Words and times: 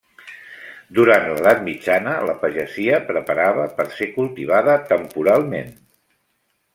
Durant 0.99 1.25
l'edat 1.25 1.59
mitjana 1.67 2.15
la 2.29 2.33
pagesia 2.45 2.99
preparava 3.11 3.67
per 3.81 3.87
ser 3.99 4.09
cultivada 4.15 4.79
temporalment. 4.93 5.71